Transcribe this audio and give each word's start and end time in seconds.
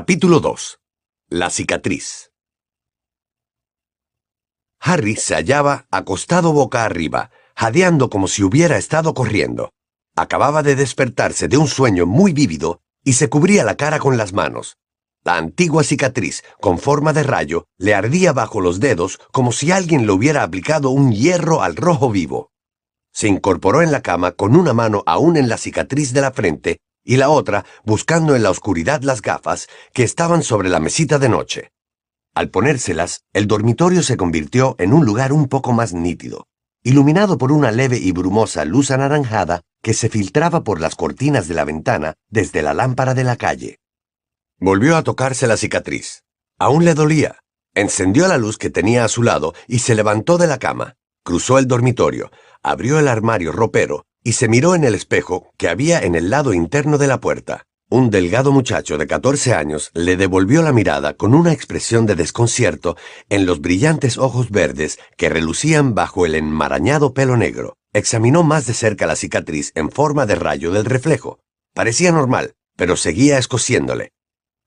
Capítulo 0.00 0.38
2. 0.38 0.78
La 1.28 1.50
cicatriz. 1.50 2.30
Harry 4.78 5.16
se 5.16 5.34
hallaba 5.34 5.88
acostado 5.90 6.52
boca 6.52 6.84
arriba, 6.84 7.32
jadeando 7.56 8.08
como 8.08 8.28
si 8.28 8.44
hubiera 8.44 8.76
estado 8.76 9.12
corriendo. 9.12 9.72
Acababa 10.14 10.62
de 10.62 10.76
despertarse 10.76 11.48
de 11.48 11.56
un 11.56 11.66
sueño 11.66 12.06
muy 12.06 12.32
vívido 12.32 12.80
y 13.02 13.14
se 13.14 13.28
cubría 13.28 13.64
la 13.64 13.76
cara 13.76 13.98
con 13.98 14.16
las 14.16 14.32
manos. 14.32 14.76
La 15.24 15.36
antigua 15.36 15.82
cicatriz, 15.82 16.44
con 16.60 16.78
forma 16.78 17.12
de 17.12 17.24
rayo, 17.24 17.64
le 17.76 17.92
ardía 17.96 18.32
bajo 18.32 18.60
los 18.60 18.78
dedos 18.78 19.18
como 19.32 19.50
si 19.50 19.72
alguien 19.72 20.06
le 20.06 20.12
hubiera 20.12 20.44
aplicado 20.44 20.90
un 20.90 21.10
hierro 21.10 21.60
al 21.60 21.74
rojo 21.74 22.08
vivo. 22.08 22.52
Se 23.12 23.26
incorporó 23.26 23.82
en 23.82 23.90
la 23.90 24.02
cama 24.02 24.30
con 24.30 24.54
una 24.54 24.72
mano 24.72 25.02
aún 25.06 25.36
en 25.36 25.48
la 25.48 25.58
cicatriz 25.58 26.12
de 26.12 26.20
la 26.20 26.30
frente 26.30 26.78
y 27.08 27.16
la 27.16 27.30
otra 27.30 27.64
buscando 27.84 28.36
en 28.36 28.42
la 28.42 28.50
oscuridad 28.50 29.00
las 29.00 29.22
gafas 29.22 29.66
que 29.94 30.04
estaban 30.04 30.42
sobre 30.42 30.68
la 30.68 30.78
mesita 30.78 31.18
de 31.18 31.30
noche. 31.30 31.72
Al 32.34 32.50
ponérselas, 32.50 33.22
el 33.32 33.46
dormitorio 33.46 34.02
se 34.02 34.18
convirtió 34.18 34.76
en 34.78 34.92
un 34.92 35.06
lugar 35.06 35.32
un 35.32 35.48
poco 35.48 35.72
más 35.72 35.94
nítido, 35.94 36.48
iluminado 36.82 37.38
por 37.38 37.50
una 37.50 37.70
leve 37.70 37.96
y 37.96 38.12
brumosa 38.12 38.66
luz 38.66 38.90
anaranjada 38.90 39.62
que 39.82 39.94
se 39.94 40.10
filtraba 40.10 40.64
por 40.64 40.82
las 40.82 40.96
cortinas 40.96 41.48
de 41.48 41.54
la 41.54 41.64
ventana 41.64 42.12
desde 42.28 42.60
la 42.60 42.74
lámpara 42.74 43.14
de 43.14 43.24
la 43.24 43.36
calle. 43.36 43.78
Volvió 44.60 44.94
a 44.94 45.02
tocarse 45.02 45.46
la 45.46 45.56
cicatriz. 45.56 46.24
Aún 46.58 46.84
le 46.84 46.92
dolía. 46.92 47.38
Encendió 47.74 48.28
la 48.28 48.36
luz 48.36 48.58
que 48.58 48.68
tenía 48.68 49.04
a 49.04 49.08
su 49.08 49.22
lado 49.22 49.54
y 49.66 49.78
se 49.78 49.94
levantó 49.94 50.36
de 50.36 50.46
la 50.46 50.58
cama. 50.58 50.96
Cruzó 51.24 51.58
el 51.58 51.68
dormitorio, 51.68 52.30
abrió 52.62 52.98
el 52.98 53.08
armario 53.08 53.50
ropero 53.50 54.07
y 54.28 54.34
se 54.34 54.46
miró 54.46 54.74
en 54.74 54.84
el 54.84 54.94
espejo 54.94 55.54
que 55.56 55.70
había 55.70 56.00
en 56.00 56.14
el 56.14 56.28
lado 56.28 56.52
interno 56.52 56.98
de 56.98 57.06
la 57.06 57.18
puerta. 57.18 57.64
Un 57.88 58.10
delgado 58.10 58.52
muchacho 58.52 58.98
de 58.98 59.06
14 59.06 59.54
años 59.54 59.90
le 59.94 60.18
devolvió 60.18 60.60
la 60.60 60.74
mirada 60.74 61.14
con 61.14 61.34
una 61.34 61.54
expresión 61.54 62.04
de 62.04 62.14
desconcierto 62.14 62.94
en 63.30 63.46
los 63.46 63.62
brillantes 63.62 64.18
ojos 64.18 64.50
verdes 64.50 64.98
que 65.16 65.30
relucían 65.30 65.94
bajo 65.94 66.26
el 66.26 66.34
enmarañado 66.34 67.14
pelo 67.14 67.38
negro. 67.38 67.78
Examinó 67.94 68.42
más 68.42 68.66
de 68.66 68.74
cerca 68.74 69.06
la 69.06 69.16
cicatriz 69.16 69.72
en 69.74 69.90
forma 69.90 70.26
de 70.26 70.34
rayo 70.34 70.72
del 70.72 70.84
reflejo. 70.84 71.40
Parecía 71.72 72.12
normal, 72.12 72.52
pero 72.76 72.98
seguía 72.98 73.38
escociéndole. 73.38 74.12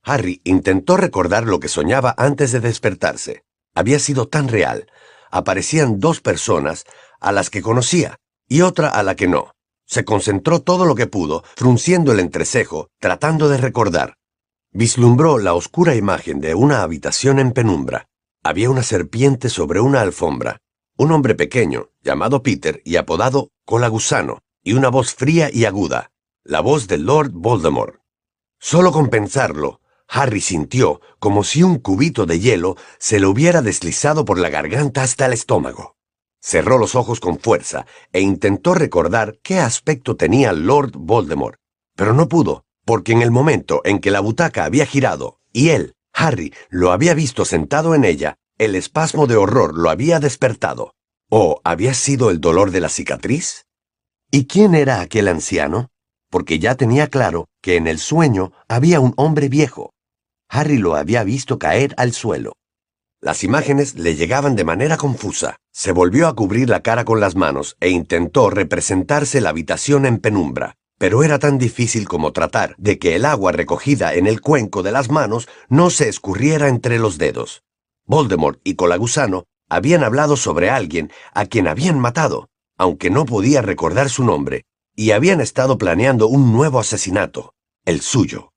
Harry 0.01 0.41
intentó 0.43 0.97
recordar 0.97 1.45
lo 1.45 1.59
que 1.59 1.67
soñaba 1.67 2.15
antes 2.17 2.51
de 2.51 2.61
despertarse. 2.61 3.43
Había 3.75 3.99
sido 3.99 4.27
tan 4.27 4.47
real. 4.47 4.87
Aparecían 5.29 5.99
dos 5.99 6.19
personas 6.19 6.85
a 7.19 7.31
las 7.31 7.51
que 7.51 7.61
conocía, 7.61 8.17
y 8.51 8.63
otra 8.63 8.89
a 8.89 9.01
la 9.01 9.15
que 9.15 9.29
no. 9.29 9.53
Se 9.85 10.03
concentró 10.03 10.61
todo 10.61 10.83
lo 10.83 10.93
que 10.93 11.07
pudo, 11.07 11.41
frunciendo 11.55 12.11
el 12.11 12.19
entrecejo, 12.19 12.89
tratando 12.99 13.47
de 13.47 13.55
recordar. 13.55 14.15
Vislumbró 14.73 15.37
la 15.37 15.53
oscura 15.53 15.95
imagen 15.95 16.41
de 16.41 16.53
una 16.53 16.81
habitación 16.81 17.39
en 17.39 17.53
penumbra. 17.53 18.09
Había 18.43 18.69
una 18.69 18.83
serpiente 18.83 19.47
sobre 19.47 19.79
una 19.79 20.01
alfombra, 20.01 20.57
un 20.97 21.13
hombre 21.13 21.33
pequeño, 21.33 21.91
llamado 22.01 22.43
Peter 22.43 22.81
y 22.83 22.97
apodado 22.97 23.51
Cola 23.63 23.87
Gusano, 23.87 24.39
y 24.61 24.73
una 24.73 24.89
voz 24.89 25.15
fría 25.15 25.49
y 25.49 25.63
aguda, 25.63 26.11
la 26.43 26.59
voz 26.59 26.89
de 26.89 26.97
Lord 26.97 27.31
Voldemort. 27.31 28.01
Solo 28.59 28.91
con 28.91 29.07
pensarlo, 29.07 29.79
Harry 30.09 30.41
sintió 30.41 30.99
como 31.19 31.45
si 31.45 31.63
un 31.63 31.77
cubito 31.79 32.25
de 32.25 32.41
hielo 32.41 32.75
se 32.99 33.21
le 33.21 33.27
hubiera 33.27 33.61
deslizado 33.61 34.25
por 34.25 34.37
la 34.37 34.49
garganta 34.49 35.03
hasta 35.03 35.27
el 35.27 35.31
estómago. 35.31 35.95
Cerró 36.41 36.77
los 36.77 36.95
ojos 36.95 37.19
con 37.19 37.39
fuerza 37.39 37.85
e 38.11 38.21
intentó 38.21 38.73
recordar 38.73 39.37
qué 39.43 39.59
aspecto 39.59 40.15
tenía 40.15 40.53
Lord 40.53 40.93
Voldemort, 40.95 41.57
pero 41.95 42.13
no 42.13 42.27
pudo, 42.27 42.63
porque 42.83 43.11
en 43.11 43.21
el 43.21 43.29
momento 43.29 43.81
en 43.85 43.99
que 43.99 44.11
la 44.11 44.21
butaca 44.21 44.65
había 44.65 44.85
girado 44.85 45.37
y 45.53 45.69
él, 45.69 45.93
Harry, 46.13 46.53
lo 46.69 46.91
había 46.91 47.13
visto 47.13 47.45
sentado 47.45 47.93
en 47.93 48.05
ella, 48.05 48.37
el 48.57 48.75
espasmo 48.75 49.27
de 49.27 49.35
horror 49.35 49.77
lo 49.77 49.89
había 49.89 50.19
despertado. 50.19 50.93
¿O 51.29 51.61
había 51.63 51.93
sido 51.93 52.29
el 52.29 52.41
dolor 52.41 52.71
de 52.71 52.81
la 52.81 52.89
cicatriz? 52.89 53.65
¿Y 54.31 54.45
quién 54.45 54.75
era 54.75 55.01
aquel 55.01 55.27
anciano? 55.27 55.89
Porque 56.29 56.59
ya 56.59 56.75
tenía 56.75 57.07
claro 57.07 57.47
que 57.61 57.75
en 57.75 57.87
el 57.87 57.99
sueño 57.99 58.51
había 58.67 58.99
un 58.99 59.13
hombre 59.15 59.47
viejo. 59.47 59.93
Harry 60.49 60.77
lo 60.77 60.95
había 60.95 61.23
visto 61.23 61.59
caer 61.59 61.93
al 61.97 62.13
suelo. 62.13 62.53
Las 63.23 63.43
imágenes 63.43 63.99
le 63.99 64.15
llegaban 64.15 64.55
de 64.55 64.63
manera 64.63 64.97
confusa. 64.97 65.57
Se 65.71 65.91
volvió 65.91 66.27
a 66.27 66.35
cubrir 66.35 66.69
la 66.69 66.81
cara 66.81 67.05
con 67.05 67.19
las 67.19 67.35
manos 67.35 67.77
e 67.79 67.89
intentó 67.89 68.49
representarse 68.49 69.41
la 69.41 69.49
habitación 69.49 70.07
en 70.07 70.17
penumbra, 70.17 70.75
pero 70.97 71.23
era 71.23 71.37
tan 71.37 71.59
difícil 71.59 72.07
como 72.07 72.33
tratar 72.33 72.73
de 72.79 72.97
que 72.97 73.15
el 73.15 73.25
agua 73.25 73.51
recogida 73.51 74.15
en 74.15 74.25
el 74.25 74.41
cuenco 74.41 74.81
de 74.81 74.91
las 74.91 75.11
manos 75.11 75.47
no 75.69 75.91
se 75.91 76.09
escurriera 76.09 76.67
entre 76.67 76.97
los 76.97 77.19
dedos. 77.19 77.61
Voldemort 78.07 78.59
y 78.63 78.73
Colagusano 78.73 79.45
habían 79.69 80.03
hablado 80.03 80.35
sobre 80.35 80.71
alguien 80.71 81.11
a 81.35 81.45
quien 81.45 81.67
habían 81.67 81.99
matado, 81.99 82.49
aunque 82.75 83.11
no 83.11 83.25
podía 83.25 83.61
recordar 83.61 84.09
su 84.09 84.23
nombre, 84.23 84.63
y 84.95 85.11
habían 85.11 85.41
estado 85.41 85.77
planeando 85.77 86.27
un 86.27 86.51
nuevo 86.51 86.79
asesinato, 86.79 87.53
el 87.85 88.01
suyo. 88.01 88.51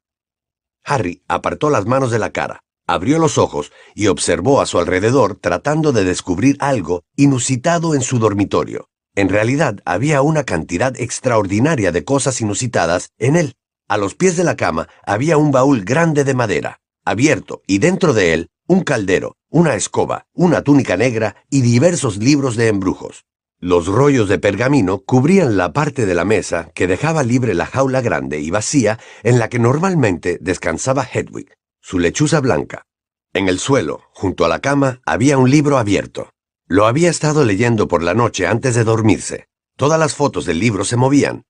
Harry 0.84 1.22
apartó 1.28 1.68
las 1.68 1.84
manos 1.84 2.10
de 2.10 2.18
la 2.18 2.30
cara, 2.30 2.63
Abrió 2.86 3.18
los 3.18 3.38
ojos 3.38 3.72
y 3.94 4.08
observó 4.08 4.60
a 4.60 4.66
su 4.66 4.78
alrededor 4.78 5.36
tratando 5.40 5.92
de 5.92 6.04
descubrir 6.04 6.56
algo 6.60 7.02
inusitado 7.16 7.94
en 7.94 8.02
su 8.02 8.18
dormitorio. 8.18 8.90
En 9.14 9.30
realidad 9.30 9.80
había 9.86 10.20
una 10.20 10.44
cantidad 10.44 10.94
extraordinaria 11.00 11.92
de 11.92 12.04
cosas 12.04 12.42
inusitadas 12.42 13.10
en 13.18 13.36
él. 13.36 13.54
A 13.88 13.96
los 13.96 14.14
pies 14.14 14.36
de 14.36 14.44
la 14.44 14.56
cama 14.56 14.88
había 15.06 15.38
un 15.38 15.50
baúl 15.50 15.84
grande 15.84 16.24
de 16.24 16.34
madera, 16.34 16.80
abierto, 17.06 17.62
y 17.66 17.78
dentro 17.78 18.12
de 18.12 18.34
él 18.34 18.50
un 18.66 18.82
caldero, 18.82 19.36
una 19.48 19.74
escoba, 19.76 20.26
una 20.34 20.62
túnica 20.62 20.96
negra 20.96 21.36
y 21.48 21.62
diversos 21.62 22.18
libros 22.18 22.56
de 22.56 22.68
embrujos. 22.68 23.24
Los 23.60 23.86
rollos 23.86 24.28
de 24.28 24.38
pergamino 24.38 25.00
cubrían 25.00 25.56
la 25.56 25.72
parte 25.72 26.04
de 26.04 26.14
la 26.14 26.26
mesa 26.26 26.70
que 26.74 26.86
dejaba 26.86 27.22
libre 27.22 27.54
la 27.54 27.64
jaula 27.64 28.02
grande 28.02 28.40
y 28.40 28.50
vacía 28.50 28.98
en 29.22 29.38
la 29.38 29.48
que 29.48 29.58
normalmente 29.58 30.38
descansaba 30.40 31.06
Hedwig 31.10 31.50
su 31.86 31.98
lechuza 31.98 32.40
blanca. 32.40 32.86
En 33.34 33.46
el 33.46 33.58
suelo, 33.58 34.04
junto 34.14 34.46
a 34.46 34.48
la 34.48 34.60
cama, 34.60 35.02
había 35.04 35.36
un 35.36 35.50
libro 35.50 35.76
abierto. 35.76 36.30
Lo 36.66 36.86
había 36.86 37.10
estado 37.10 37.44
leyendo 37.44 37.88
por 37.88 38.02
la 38.02 38.14
noche 38.14 38.46
antes 38.46 38.74
de 38.74 38.84
dormirse. 38.84 39.48
Todas 39.76 40.00
las 40.00 40.14
fotos 40.14 40.46
del 40.46 40.60
libro 40.60 40.86
se 40.86 40.96
movían. 40.96 41.44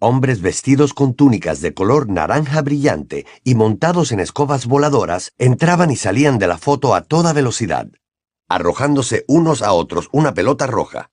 Hombres 0.00 0.40
vestidos 0.40 0.92
con 0.92 1.14
túnicas 1.14 1.60
de 1.60 1.72
color 1.72 2.08
naranja 2.08 2.62
brillante 2.62 3.26
y 3.44 3.54
montados 3.54 4.10
en 4.10 4.18
escobas 4.18 4.66
voladoras 4.66 5.34
entraban 5.38 5.92
y 5.92 5.96
salían 5.96 6.40
de 6.40 6.48
la 6.48 6.58
foto 6.58 6.92
a 6.92 7.02
toda 7.02 7.32
velocidad, 7.32 7.86
arrojándose 8.48 9.24
unos 9.28 9.62
a 9.62 9.72
otros 9.72 10.08
una 10.10 10.34
pelota 10.34 10.66
roja. 10.66 11.12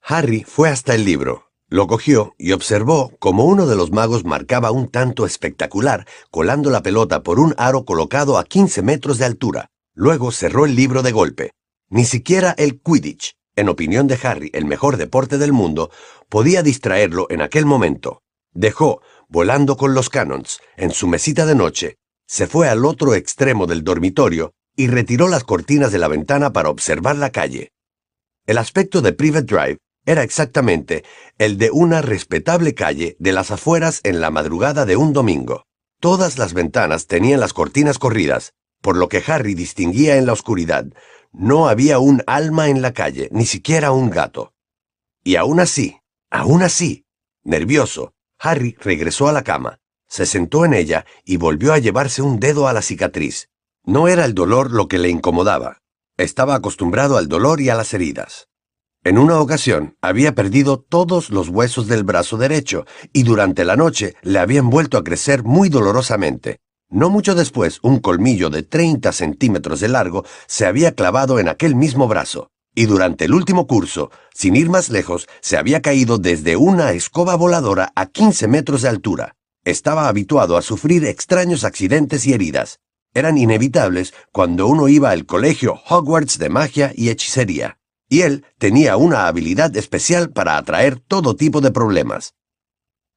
Harry 0.00 0.42
fue 0.44 0.70
hasta 0.70 0.94
el 0.94 1.04
libro, 1.04 1.49
lo 1.70 1.86
cogió 1.86 2.34
y 2.36 2.50
observó 2.50 3.12
cómo 3.20 3.44
uno 3.44 3.66
de 3.66 3.76
los 3.76 3.92
magos 3.92 4.24
marcaba 4.24 4.72
un 4.72 4.88
tanto 4.88 5.24
espectacular, 5.24 6.06
colando 6.30 6.68
la 6.68 6.82
pelota 6.82 7.22
por 7.22 7.38
un 7.38 7.54
aro 7.56 7.84
colocado 7.84 8.38
a 8.38 8.44
15 8.44 8.82
metros 8.82 9.18
de 9.18 9.24
altura. 9.24 9.70
Luego 9.94 10.32
cerró 10.32 10.66
el 10.66 10.74
libro 10.74 11.02
de 11.02 11.12
golpe. 11.12 11.52
Ni 11.88 12.04
siquiera 12.04 12.56
el 12.58 12.80
Quidditch, 12.80 13.36
en 13.54 13.68
opinión 13.68 14.08
de 14.08 14.18
Harry 14.20 14.50
el 14.52 14.64
mejor 14.64 14.96
deporte 14.96 15.38
del 15.38 15.52
mundo, 15.52 15.90
podía 16.28 16.64
distraerlo 16.64 17.28
en 17.30 17.40
aquel 17.40 17.66
momento. 17.66 18.22
Dejó, 18.52 19.00
volando 19.28 19.76
con 19.76 19.94
los 19.94 20.10
canons, 20.10 20.60
en 20.76 20.90
su 20.90 21.06
mesita 21.06 21.46
de 21.46 21.54
noche, 21.54 21.96
se 22.26 22.48
fue 22.48 22.68
al 22.68 22.84
otro 22.84 23.14
extremo 23.14 23.66
del 23.66 23.84
dormitorio 23.84 24.52
y 24.74 24.88
retiró 24.88 25.28
las 25.28 25.44
cortinas 25.44 25.92
de 25.92 25.98
la 25.98 26.08
ventana 26.08 26.52
para 26.52 26.70
observar 26.70 27.16
la 27.16 27.30
calle. 27.30 27.70
El 28.46 28.58
aspecto 28.58 29.02
de 29.02 29.12
Private 29.12 29.54
Drive 29.54 29.78
era 30.10 30.22
exactamente 30.22 31.04
el 31.38 31.56
de 31.56 31.70
una 31.70 32.02
respetable 32.02 32.74
calle 32.74 33.16
de 33.18 33.32
las 33.32 33.50
afueras 33.50 34.00
en 34.02 34.20
la 34.20 34.30
madrugada 34.30 34.84
de 34.84 34.96
un 34.96 35.12
domingo. 35.12 35.66
Todas 36.00 36.36
las 36.38 36.52
ventanas 36.52 37.06
tenían 37.06 37.40
las 37.40 37.52
cortinas 37.52 37.98
corridas, 37.98 38.54
por 38.80 38.96
lo 38.96 39.08
que 39.08 39.22
Harry 39.26 39.54
distinguía 39.54 40.16
en 40.16 40.26
la 40.26 40.32
oscuridad. 40.32 40.86
No 41.32 41.68
había 41.68 41.98
un 41.98 42.22
alma 42.26 42.68
en 42.68 42.82
la 42.82 42.92
calle, 42.92 43.28
ni 43.30 43.46
siquiera 43.46 43.92
un 43.92 44.10
gato. 44.10 44.52
Y 45.22 45.36
aún 45.36 45.60
así, 45.60 46.00
aún 46.30 46.62
así, 46.62 47.04
nervioso, 47.44 48.12
Harry 48.38 48.76
regresó 48.80 49.28
a 49.28 49.32
la 49.32 49.44
cama, 49.44 49.78
se 50.08 50.26
sentó 50.26 50.64
en 50.64 50.74
ella 50.74 51.06
y 51.24 51.36
volvió 51.36 51.72
a 51.72 51.78
llevarse 51.78 52.20
un 52.20 52.40
dedo 52.40 52.66
a 52.66 52.72
la 52.72 52.82
cicatriz. 52.82 53.48
No 53.84 54.08
era 54.08 54.24
el 54.24 54.34
dolor 54.34 54.72
lo 54.72 54.88
que 54.88 54.98
le 54.98 55.08
incomodaba. 55.08 55.78
Estaba 56.16 56.56
acostumbrado 56.56 57.16
al 57.16 57.28
dolor 57.28 57.60
y 57.60 57.70
a 57.70 57.76
las 57.76 57.94
heridas. 57.94 58.49
En 59.02 59.16
una 59.16 59.40
ocasión 59.40 59.96
había 60.02 60.34
perdido 60.34 60.78
todos 60.78 61.30
los 61.30 61.48
huesos 61.48 61.88
del 61.88 62.04
brazo 62.04 62.36
derecho 62.36 62.84
y 63.14 63.22
durante 63.22 63.64
la 63.64 63.74
noche 63.74 64.14
le 64.20 64.38
habían 64.38 64.68
vuelto 64.68 64.98
a 64.98 65.04
crecer 65.04 65.42
muy 65.42 65.70
dolorosamente. 65.70 66.58
No 66.90 67.08
mucho 67.08 67.34
después, 67.34 67.78
un 67.82 68.00
colmillo 68.00 68.50
de 68.50 68.62
30 68.62 69.10
centímetros 69.12 69.80
de 69.80 69.88
largo 69.88 70.26
se 70.46 70.66
había 70.66 70.94
clavado 70.94 71.38
en 71.38 71.48
aquel 71.48 71.76
mismo 71.76 72.08
brazo, 72.08 72.50
y 72.74 72.84
durante 72.84 73.24
el 73.24 73.32
último 73.32 73.66
curso, 73.66 74.10
sin 74.34 74.54
ir 74.54 74.68
más 74.68 74.90
lejos, 74.90 75.28
se 75.40 75.56
había 75.56 75.80
caído 75.80 76.18
desde 76.18 76.56
una 76.56 76.92
escoba 76.92 77.36
voladora 77.36 77.92
a 77.96 78.04
15 78.04 78.48
metros 78.48 78.82
de 78.82 78.90
altura. 78.90 79.34
estaba 79.64 80.08
habituado 80.08 80.58
a 80.58 80.62
sufrir 80.62 81.06
extraños 81.06 81.64
accidentes 81.64 82.26
y 82.26 82.34
heridas. 82.34 82.80
Eran 83.14 83.38
inevitables 83.38 84.12
cuando 84.30 84.66
uno 84.66 84.88
iba 84.88 85.10
al 85.10 85.24
colegio 85.24 85.80
Hogwarts 85.88 86.38
de 86.38 86.48
magia 86.48 86.92
y 86.94 87.08
hechicería, 87.08 87.79
y 88.10 88.22
él 88.22 88.44
tenía 88.58 88.98
una 88.98 89.28
habilidad 89.28 89.74
especial 89.76 90.30
para 90.30 90.58
atraer 90.58 90.98
todo 90.98 91.36
tipo 91.36 91.62
de 91.62 91.70
problemas. 91.70 92.34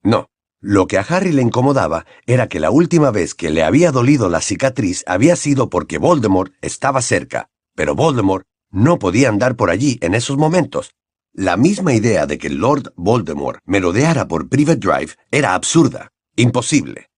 No, 0.04 0.30
lo 0.62 0.88
que 0.88 0.98
a 0.98 1.02
Harry 1.02 1.34
le 1.34 1.42
incomodaba 1.42 2.06
era 2.26 2.48
que 2.48 2.62
la 2.62 2.72
última 2.72 3.12
vez 3.12 3.34
que 3.34 3.50
le 3.50 3.64
había 3.64 3.92
dolido 3.92 4.30
la 4.30 4.40
cicatriz 4.40 5.04
había 5.08 5.36
sido 5.36 5.70
porque 5.70 5.98
Voldemort 5.98 6.54
estaba 6.62 7.02
cerca, 7.02 7.50
pero 7.76 7.96
Voldemort 7.96 8.46
no 8.70 9.00
podía 9.00 9.30
andar 9.30 9.56
por 9.56 9.72
allí 9.72 9.98
en 10.02 10.14
esos 10.14 10.38
momentos. 10.38 10.94
La 11.34 11.58
misma 11.58 11.96
idea 11.96 12.28
de 12.28 12.38
que 12.38 12.52
Lord 12.52 12.94
Voldemort 12.96 13.60
merodeara 13.66 14.28
por 14.28 14.48
Private 14.48 14.80
Drive 14.80 15.16
era 15.32 15.56
absurda. 15.56 16.12
Imposible. 16.36 17.10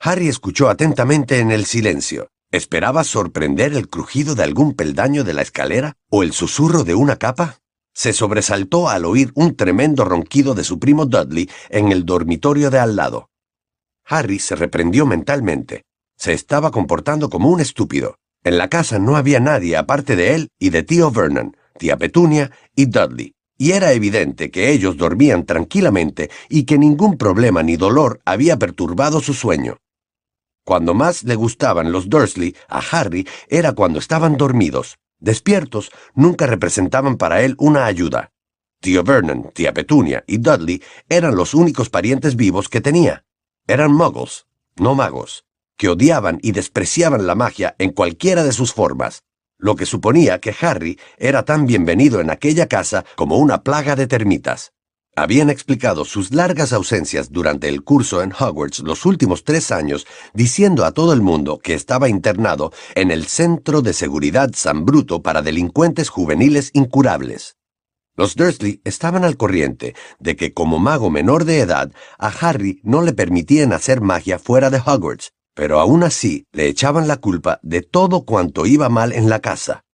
Harry 0.00 0.26
escuchó 0.26 0.68
atentamente 0.68 1.38
en 1.38 1.52
el 1.52 1.64
silencio. 1.64 2.31
¿Esperaba 2.52 3.02
sorprender 3.02 3.72
el 3.72 3.88
crujido 3.88 4.34
de 4.34 4.42
algún 4.42 4.74
peldaño 4.74 5.24
de 5.24 5.32
la 5.32 5.40
escalera 5.40 5.96
o 6.10 6.22
el 6.22 6.32
susurro 6.32 6.84
de 6.84 6.94
una 6.94 7.16
capa? 7.16 7.60
Se 7.94 8.12
sobresaltó 8.12 8.90
al 8.90 9.06
oír 9.06 9.32
un 9.34 9.56
tremendo 9.56 10.04
ronquido 10.04 10.54
de 10.54 10.62
su 10.62 10.78
primo 10.78 11.06
Dudley 11.06 11.48
en 11.70 11.90
el 11.90 12.04
dormitorio 12.04 12.68
de 12.68 12.78
al 12.78 12.94
lado. 12.94 13.30
Harry 14.04 14.38
se 14.38 14.54
reprendió 14.54 15.06
mentalmente. 15.06 15.84
Se 16.18 16.34
estaba 16.34 16.70
comportando 16.70 17.30
como 17.30 17.48
un 17.48 17.60
estúpido. 17.60 18.16
En 18.44 18.58
la 18.58 18.68
casa 18.68 18.98
no 18.98 19.16
había 19.16 19.40
nadie 19.40 19.78
aparte 19.78 20.14
de 20.14 20.34
él 20.34 20.48
y 20.58 20.68
de 20.68 20.82
tío 20.82 21.10
Vernon, 21.10 21.56
tía 21.78 21.96
Petunia 21.96 22.50
y 22.76 22.84
Dudley 22.84 23.32
y 23.62 23.72
era 23.72 23.92
evidente 23.92 24.50
que 24.50 24.72
ellos 24.72 24.96
dormían 24.96 25.46
tranquilamente 25.46 26.30
y 26.48 26.64
que 26.64 26.78
ningún 26.78 27.16
problema 27.16 27.62
ni 27.62 27.76
dolor 27.76 28.20
había 28.24 28.58
perturbado 28.58 29.20
su 29.20 29.34
sueño. 29.34 29.78
Cuando 30.64 30.94
más 30.94 31.24
le 31.24 31.34
gustaban 31.34 31.92
los 31.92 32.08
Dursley 32.08 32.54
a 32.68 32.78
Harry 32.78 33.26
era 33.48 33.72
cuando 33.72 33.98
estaban 33.98 34.36
dormidos. 34.36 34.98
Despiertos, 35.18 35.90
nunca 36.14 36.46
representaban 36.46 37.16
para 37.16 37.42
él 37.42 37.54
una 37.58 37.86
ayuda. 37.86 38.30
Tío 38.80 39.04
Vernon, 39.04 39.50
tía 39.54 39.72
Petunia 39.72 40.24
y 40.26 40.38
Dudley 40.38 40.82
eran 41.08 41.36
los 41.36 41.54
únicos 41.54 41.90
parientes 41.90 42.36
vivos 42.36 42.68
que 42.68 42.80
tenía. 42.80 43.24
Eran 43.66 43.92
muggles, 43.92 44.46
no 44.76 44.94
magos, 44.94 45.44
que 45.76 45.88
odiaban 45.88 46.40
y 46.42 46.52
despreciaban 46.52 47.26
la 47.26 47.34
magia 47.34 47.76
en 47.78 47.90
cualquiera 47.90 48.42
de 48.42 48.52
sus 48.52 48.72
formas 48.72 49.22
lo 49.62 49.76
que 49.76 49.86
suponía 49.86 50.40
que 50.40 50.54
Harry 50.60 50.98
era 51.16 51.44
tan 51.44 51.66
bienvenido 51.66 52.20
en 52.20 52.30
aquella 52.30 52.66
casa 52.66 53.04
como 53.14 53.36
una 53.36 53.62
plaga 53.62 53.94
de 53.94 54.08
termitas. 54.08 54.72
Habían 55.14 55.50
explicado 55.50 56.06
sus 56.06 56.32
largas 56.32 56.72
ausencias 56.72 57.30
durante 57.30 57.68
el 57.68 57.84
curso 57.84 58.22
en 58.22 58.32
Hogwarts 58.32 58.78
los 58.78 59.04
últimos 59.04 59.44
tres 59.44 59.70
años, 59.70 60.06
diciendo 60.32 60.86
a 60.86 60.92
todo 60.92 61.12
el 61.12 61.20
mundo 61.20 61.58
que 61.58 61.74
estaba 61.74 62.08
internado 62.08 62.72
en 62.94 63.10
el 63.10 63.26
Centro 63.26 63.82
de 63.82 63.92
Seguridad 63.92 64.52
San 64.54 64.86
Bruto 64.86 65.20
para 65.20 65.42
delincuentes 65.42 66.08
juveniles 66.08 66.70
incurables. 66.72 67.58
Los 68.16 68.36
Dursley 68.36 68.80
estaban 68.84 69.22
al 69.22 69.36
corriente 69.36 69.94
de 70.18 70.34
que 70.34 70.54
como 70.54 70.78
mago 70.78 71.10
menor 71.10 71.44
de 71.44 71.60
edad, 71.60 71.92
a 72.18 72.28
Harry 72.28 72.80
no 72.82 73.02
le 73.02 73.12
permitían 73.12 73.74
hacer 73.74 74.00
magia 74.00 74.38
fuera 74.38 74.70
de 74.70 74.78
Hogwarts, 74.78 75.32
pero 75.54 75.78
aún 75.78 76.04
así 76.04 76.46
le 76.52 76.68
echaban 76.68 77.06
la 77.06 77.18
culpa 77.18 77.60
de 77.62 77.82
todo 77.82 78.24
cuanto 78.24 78.64
iba 78.64 78.88
mal 78.88 79.12
en 79.12 79.28
la 79.28 79.40
casa. 79.40 79.84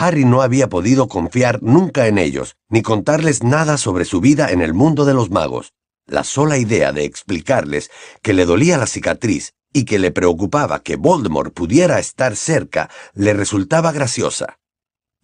Harry 0.00 0.24
no 0.24 0.42
había 0.42 0.68
podido 0.68 1.08
confiar 1.08 1.60
nunca 1.60 2.06
en 2.06 2.18
ellos, 2.18 2.54
ni 2.68 2.82
contarles 2.82 3.42
nada 3.42 3.76
sobre 3.76 4.04
su 4.04 4.20
vida 4.20 4.52
en 4.52 4.62
el 4.62 4.72
mundo 4.72 5.04
de 5.04 5.12
los 5.12 5.28
magos. 5.30 5.72
La 6.06 6.22
sola 6.22 6.56
idea 6.56 6.92
de 6.92 7.02
explicarles 7.02 7.90
que 8.22 8.32
le 8.32 8.46
dolía 8.46 8.78
la 8.78 8.86
cicatriz 8.86 9.54
y 9.72 9.86
que 9.86 9.98
le 9.98 10.12
preocupaba 10.12 10.84
que 10.84 10.94
Voldemort 10.94 11.52
pudiera 11.52 11.98
estar 11.98 12.36
cerca 12.36 12.88
le 13.12 13.32
resultaba 13.32 13.90
graciosa. 13.90 14.60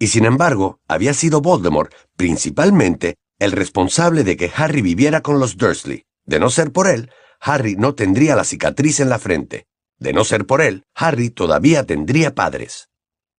Y 0.01 0.09
sin 0.09 0.25
embargo, 0.25 0.81
había 0.89 1.15
sido 1.15 1.41
Voldemort, 1.41 1.95
principalmente, 2.17 3.15
el 3.39 3.53
responsable 3.53 4.25
de 4.25 4.37
que 4.37 4.51
Harry 4.57 4.83
viviera 4.83 5.21
con 5.21 5.39
los 5.39 5.57
Dursley. 5.57 6.03
De 6.27 6.41
no 6.41 6.51
ser 6.51 6.73
por 6.73 6.89
él, 6.89 7.13
Harry 7.39 7.77
no 7.77 7.95
tendría 7.95 8.35
la 8.35 8.43
cicatriz 8.43 8.99
en 8.99 9.09
la 9.09 9.21
frente. 9.21 9.69
De 10.01 10.13
no 10.13 10.25
ser 10.25 10.47
por 10.47 10.61
él, 10.61 10.83
Harry 10.97 11.31
todavía 11.31 11.87
tendría 11.87 12.35
padres. 12.35 12.89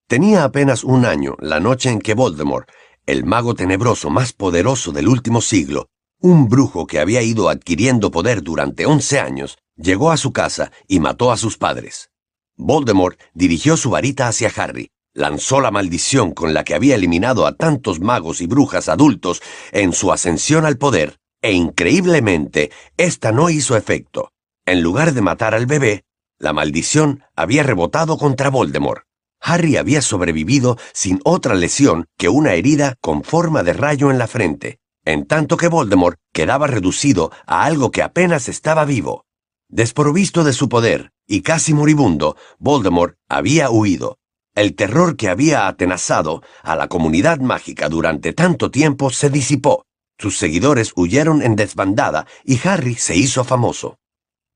Tenía 0.07 0.43
apenas 0.43 0.83
un 0.83 1.03
año 1.03 1.35
la 1.39 1.59
noche 1.59 1.89
en 1.89 1.99
que 1.99 2.13
Voldemort, 2.13 2.69
el 3.07 3.25
mago 3.25 3.55
tenebroso 3.55 4.11
más 4.11 4.33
poderoso 4.33 4.91
del 4.91 5.07
último 5.07 5.41
siglo, 5.41 5.87
un 6.21 6.47
brujo 6.47 6.85
que 6.85 6.99
había 6.99 7.23
ido 7.23 7.49
adquiriendo 7.49 8.11
poder 8.11 8.43
durante 8.43 8.85
once 8.85 9.19
años, 9.19 9.57
llegó 9.75 10.11
a 10.11 10.17
su 10.17 10.31
casa 10.31 10.71
y 10.87 10.99
mató 10.99 11.31
a 11.31 11.37
sus 11.37 11.57
padres. 11.57 12.11
Voldemort 12.55 13.19
dirigió 13.33 13.77
su 13.77 13.89
varita 13.89 14.27
hacia 14.27 14.51
Harry, 14.55 14.91
lanzó 15.15 15.59
la 15.59 15.71
maldición 15.71 16.33
con 16.33 16.53
la 16.53 16.63
que 16.63 16.75
había 16.75 16.93
eliminado 16.93 17.47
a 17.47 17.55
tantos 17.55 17.99
magos 17.99 18.41
y 18.41 18.47
brujas 18.47 18.89
adultos 18.89 19.41
en 19.71 19.91
su 19.91 20.11
ascensión 20.11 20.65
al 20.65 20.77
poder, 20.77 21.17
e 21.41 21.53
increíblemente, 21.53 22.71
esta 22.97 23.31
no 23.31 23.49
hizo 23.49 23.75
efecto. 23.75 24.31
En 24.67 24.81
lugar 24.83 25.13
de 25.13 25.21
matar 25.21 25.55
al 25.55 25.65
bebé, 25.65 26.03
la 26.37 26.53
maldición 26.53 27.23
había 27.35 27.63
rebotado 27.63 28.19
contra 28.19 28.51
Voldemort. 28.51 29.03
Harry 29.47 29.77
había 29.77 30.01
sobrevivido 30.01 30.77
sin 30.92 31.19
otra 31.24 31.53
lesión 31.53 32.07
que 32.18 32.30
una 32.30 32.53
herida 32.53 32.95
con 33.00 33.24
forma 33.24 33.62
de 33.62 33.74
rayo 33.74 34.09
en 34.09 34.18
la 34.18 34.25
frente, 34.25 34.80
en 35.06 35.27
tanto 35.27 35.56
que 35.56 35.68
Voldemort 35.68 36.18
quedaba 36.33 36.65
reducido 36.65 37.31
a 37.45 37.63
algo 37.63 37.92
que 37.92 38.01
apenas 38.01 38.50
estaba 38.50 38.86
vivo. 38.86 39.25
Desprovisto 39.69 40.44
de 40.44 40.51
su 40.51 40.68
poder 40.68 41.12
y 41.27 41.42
casi 41.42 41.75
moribundo, 41.75 42.36
Voldemort 42.57 43.18
había 43.30 43.69
huido. 43.69 44.18
El 44.56 44.74
terror 44.74 45.15
que 45.15 45.30
había 45.30 45.68
atenazado 45.68 46.41
a 46.63 46.75
la 46.75 46.88
comunidad 46.88 47.39
mágica 47.39 47.88
durante 47.88 48.33
tanto 48.33 48.71
tiempo 48.71 49.12
se 49.12 49.30
disipó. 49.30 49.86
Sus 50.18 50.39
seguidores 50.39 50.91
huyeron 50.95 51.44
en 51.44 51.56
desbandada 51.56 52.25
y 52.45 52.59
Harry 52.68 52.95
se 52.95 53.15
hizo 53.15 53.44
famoso. 53.44 54.00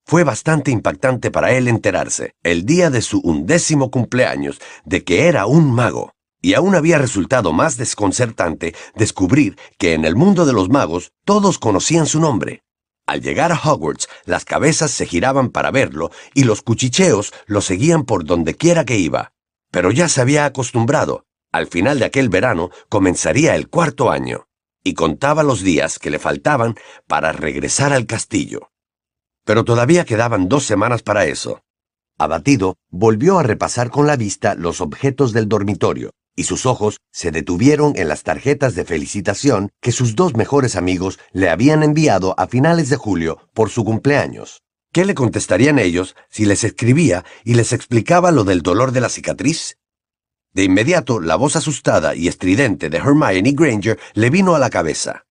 Fue 0.09 0.23
bastante 0.23 0.71
impactante 0.71 1.29
para 1.29 1.51
él 1.51 1.67
enterarse, 1.67 2.33
el 2.41 2.65
día 2.65 2.89
de 2.89 3.03
su 3.03 3.19
undécimo 3.19 3.91
cumpleaños, 3.91 4.59
de 4.83 5.03
que 5.03 5.27
era 5.27 5.45
un 5.45 5.71
mago. 5.71 6.15
Y 6.41 6.56
aún 6.56 6.73
había 6.73 6.97
resultado 6.97 7.53
más 7.53 7.77
desconcertante 7.77 8.73
descubrir 8.95 9.56
que 9.77 9.94
en 9.94 10.06
el 10.06 10.15
mundo 10.15 10.47
de 10.47 10.53
los 10.53 10.67
magos 10.67 11.11
todos 11.25 11.59
conocían 11.59 12.07
su 12.07 12.19
nombre. 12.19 12.63
Al 13.06 13.21
llegar 13.21 13.51
a 13.51 13.61
Hogwarts, 13.63 14.09
las 14.25 14.45
cabezas 14.45 14.89
se 14.89 15.06
giraban 15.06 15.50
para 15.50 15.69
verlo 15.69 16.09
y 16.33 16.44
los 16.44 16.63
cuchicheos 16.63 17.31
lo 17.45 17.61
seguían 17.61 18.04
por 18.04 18.25
donde 18.25 18.56
quiera 18.56 18.85
que 18.85 18.97
iba. 18.97 19.33
Pero 19.69 19.92
ya 19.92 20.09
se 20.09 20.21
había 20.21 20.45
acostumbrado. 20.45 21.28
Al 21.51 21.68
final 21.68 21.99
de 21.99 22.06
aquel 22.06 22.30
verano 22.30 22.71
comenzaría 22.89 23.54
el 23.54 23.69
cuarto 23.69 24.09
año, 24.09 24.47
y 24.83 24.95
contaba 24.95 25.44
los 25.44 25.61
días 25.61 25.99
que 25.99 26.09
le 26.09 26.18
faltaban 26.18 26.73
para 27.06 27.31
regresar 27.31 27.94
al 27.94 28.07
castillo. 28.07 28.69
Pero 29.49 29.65
todavía 29.65 30.06
quedaban 30.06 30.47
dos 30.47 30.63
semanas 30.63 31.01
para 31.01 31.25
eso. 31.25 31.63
Abatido, 32.19 32.75
volvió 32.91 33.39
a 33.39 33.41
repasar 33.41 33.89
con 33.89 34.06
la 34.06 34.15
vista 34.15 34.53
los 34.53 34.79
objetos 34.79 35.33
del 35.33 35.49
dormitorio, 35.49 36.11
y 36.35 36.44
sus 36.44 36.68
ojos 36.68 36.99
se 37.11 37.31
detuvieron 37.31 37.94
en 37.95 38.09
las 38.09 38.21
tarjetas 38.21 38.75
de 38.75 38.85
felicitación 38.85 39.71
que 39.81 39.91
sus 39.91 40.15
dos 40.15 40.35
mejores 40.35 40.75
amigos 40.75 41.18
le 41.31 41.49
habían 41.49 41.81
enviado 41.81 42.35
a 42.37 42.45
finales 42.45 42.89
de 42.89 42.97
julio 42.97 43.39
por 43.56 43.71
su 43.71 43.83
cumpleaños. 43.83 44.61
¿Qué 44.94 45.03
le 45.03 45.15
contestarían 45.15 45.79
ellos 45.79 46.15
si 46.29 46.45
les 46.45 46.63
escribía 46.63 47.25
y 47.44 47.56
les 47.56 47.73
explicaba 47.73 48.29
lo 48.29 48.44
del 48.44 48.61
dolor 48.61 48.91
de 48.91 49.01
la 49.01 49.09
cicatriz? 49.09 49.79
De 50.53 50.63
inmediato, 50.63 51.19
la 51.19 51.37
voz 51.37 51.56
asustada 51.56 52.13
y 52.13 52.27
estridente 52.27 52.91
de 52.91 52.97
Hermione 52.97 53.53
Granger 53.53 53.99
le 54.13 54.29
vino 54.29 54.53
a 54.53 54.59
la 54.59 54.69
cabeza. 54.69 55.25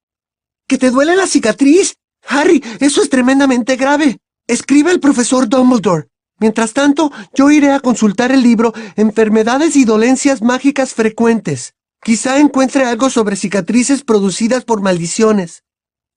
¿Que 0.67 0.77
te 0.77 0.91
duele 0.91 1.15
la 1.15 1.29
cicatriz? 1.29 1.98
Harry, 2.29 2.63
eso 2.81 3.03
es 3.03 3.09
tremendamente 3.09 3.77
grave. 3.77 4.19
Escribe 4.47 4.93
el 4.93 5.01
profesor 5.01 5.49
Dumbledore. 5.49 6.09
Mientras 6.39 6.73
tanto, 6.73 7.11
yo 7.35 7.51
iré 7.51 7.73
a 7.73 7.81
consultar 7.81 8.31
el 8.31 8.43
libro 8.43 8.73
Enfermedades 8.97 9.75
y 9.77 9.85
dolencias 9.85 10.43
mágicas 10.43 10.95
frecuentes. 10.95 11.75
Quizá 12.03 12.39
encuentre 12.39 12.85
algo 12.85 13.11
sobre 13.11 13.35
cicatrices 13.35 14.05
producidas 14.05 14.65
por 14.65 14.81
maldiciones. 14.81 15.65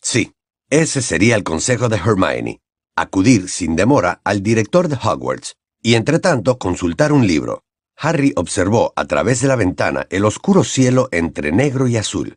Sí, 0.02 0.34
ese 0.70 1.02
sería 1.02 1.36
el 1.36 1.44
consejo 1.44 1.90
de 1.90 1.98
Hermione. 1.98 2.60
Acudir 2.96 3.50
sin 3.50 3.76
demora 3.76 4.22
al 4.24 4.44
director 4.44 4.90
de 4.90 4.98
Hogwarts 5.02 5.56
y 5.82 5.96
entre 5.96 6.20
tanto 6.20 6.60
consultar 6.60 7.14
un 7.14 7.26
libro. 7.26 7.64
Harry 7.98 8.34
observó 8.36 8.94
a 8.96 9.06
través 9.06 9.42
de 9.42 9.48
la 9.48 9.56
ventana 9.56 10.06
el 10.10 10.26
oscuro 10.26 10.64
cielo 10.64 11.08
entre 11.12 11.52
negro 11.52 11.88
y 11.88 11.98
azul. 11.98 12.36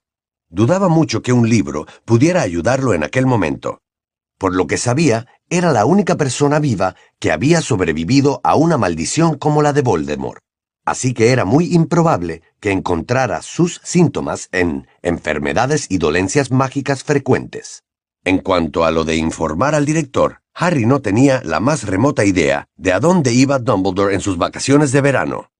Dudaba 0.55 0.89
mucho 0.89 1.21
que 1.21 1.33
un 1.33 1.49
libro 1.49 1.85
pudiera 2.05 2.43
ayudarlo 2.43 2.95
en 2.95 3.03
aquel 3.03 3.27
momento. 3.27 3.81
Por 4.39 4.55
lo 4.55 4.69
que 4.69 4.77
sabía, 4.77 5.27
era 5.51 5.73
la 5.73 5.85
única 5.85 6.17
persona 6.17 6.61
viva 6.61 6.95
que 7.19 7.33
había 7.33 7.61
sobrevivido 7.61 8.41
a 8.45 8.55
una 8.55 8.79
maldición 8.79 9.37
como 9.37 9.63
la 9.63 9.73
de 9.73 9.83
Voldemort. 9.83 10.39
Así 10.85 11.13
que 11.13 11.33
era 11.33 11.45
muy 11.45 11.75
improbable 11.75 12.43
que 12.61 12.71
encontrara 12.71 13.43
sus 13.43 13.81
síntomas 13.83 14.49
en 14.53 14.87
enfermedades 15.03 15.89
y 15.91 15.99
dolencias 15.99 16.53
mágicas 16.53 17.03
frecuentes. 17.03 17.83
En 18.23 18.39
cuanto 18.39 18.85
a 18.85 18.93
lo 18.93 19.03
de 19.03 19.17
informar 19.17 19.75
al 19.75 19.85
director, 19.85 20.39
Harry 20.55 20.87
no 20.87 21.01
tenía 21.01 21.43
la 21.45 21.59
más 21.59 21.83
remota 21.83 22.25
idea 22.25 22.69
de 22.77 22.93
a 22.93 23.01
dónde 23.01 23.33
iba 23.33 23.59
Dumbledore 23.59 24.15
en 24.15 24.21
sus 24.21 24.39
vacaciones 24.39 24.93
de 24.93 25.01
verano. 25.01 25.51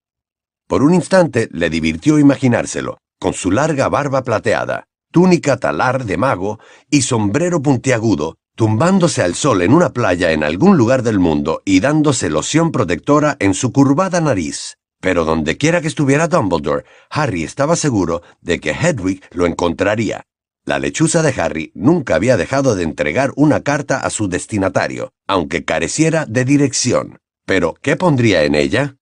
Por 0.67 0.83
un 0.83 0.93
instante 0.93 1.49
le 1.51 1.69
divirtió 1.69 2.17
imaginárselo, 2.17 2.97
con 3.25 3.33
su 3.33 3.49
larga 3.49 3.89
barba 3.89 4.23
plateada, 4.23 4.87
túnica 5.11 5.57
talar 5.57 6.05
de 6.05 6.15
mago 6.15 6.59
y 6.91 7.01
sombrero 7.01 7.59
puntiagudo, 7.59 8.37
tumbándose 8.55 9.23
al 9.23 9.33
sol 9.33 9.63
en 9.63 9.73
una 9.73 9.93
playa 9.93 10.31
en 10.31 10.43
algún 10.43 10.77
lugar 10.77 11.01
del 11.01 11.17
mundo 11.17 11.63
y 11.65 11.79
dándose 11.79 12.29
loción 12.29 12.71
protectora 12.71 13.35
en 13.39 13.55
su 13.55 13.71
curvada 13.71 14.21
nariz. 14.21 14.77
Pero 15.01 15.25
donde 15.25 15.57
quiera 15.57 15.81
que 15.81 15.87
estuviera 15.87 16.27
Dumbledore, 16.27 16.85
Harry 17.09 17.43
estaba 17.43 17.75
seguro 17.75 18.21
de 18.41 18.59
que 18.59 18.73
Hedwig 18.73 19.23
lo 19.31 19.47
encontraría. 19.47 20.21
La 20.63 20.77
lechuza 20.77 21.23
de 21.23 21.33
Harry 21.41 21.71
nunca 21.73 22.13
había 22.13 22.37
dejado 22.37 22.75
de 22.75 22.83
entregar 22.83 23.31
una 23.35 23.61
carta 23.61 24.01
a 24.01 24.11
su 24.11 24.27
destinatario, 24.27 25.13
aunque 25.25 25.65
careciera 25.65 26.27
de 26.27 26.45
dirección. 26.45 27.17
Pero, 27.47 27.73
¿qué 27.81 27.95
pondría 27.95 28.43
en 28.43 28.53
ella? 28.53 28.97